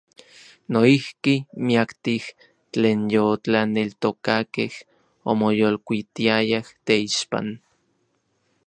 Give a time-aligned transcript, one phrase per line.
[0.73, 2.23] Noijki miaktij
[2.71, 4.73] tlen yotlaneltokakej
[5.31, 7.47] omoyolkuitiayaj teixpan.